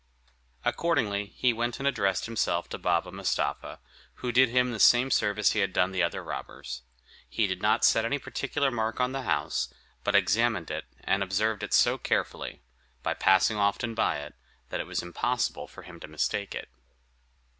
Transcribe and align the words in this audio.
Accordingly, 0.65 1.27
he 1.27 1.53
went 1.53 1.77
and 1.77 1.87
addressed 1.87 2.25
himself 2.25 2.67
to 2.69 2.79
Baba 2.79 3.11
Mustapha, 3.11 3.79
who 4.15 4.31
did 4.31 4.49
him 4.49 4.71
the 4.71 4.79
same 4.79 5.11
service 5.11 5.51
he 5.51 5.59
had 5.59 5.73
done 5.73 5.89
to 5.89 5.93
the 5.93 6.01
other 6.01 6.23
robbers. 6.23 6.81
He 7.29 7.45
did 7.45 7.61
not 7.61 7.85
set 7.85 8.03
any 8.03 8.17
particular 8.17 8.71
mark 8.71 8.99
on 8.99 9.11
the 9.11 9.21
house, 9.21 9.71
but 10.03 10.15
examined 10.15 10.71
and 11.03 11.21
observed 11.21 11.61
it 11.61 11.71
so 11.75 11.99
carefully, 11.99 12.63
by 13.03 13.13
passing 13.13 13.57
often 13.57 13.93
by 13.93 14.17
it, 14.21 14.33
that 14.69 14.79
it 14.79 14.87
was 14.87 15.03
impossible 15.03 15.67
for 15.67 15.83
him 15.83 15.99
to 15.99 16.07
mistake 16.07 16.55
it. 16.55 16.69